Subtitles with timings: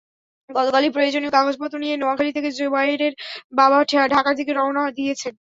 [0.49, 3.13] গতকালই প্রয়োজনীয় কাগজপত্র নিয়ে নোয়াখালী থেকে জোবায়েরের
[3.53, 3.77] বাবা
[4.13, 5.33] ঢাকার দিকে রওনা দিয়েছেন।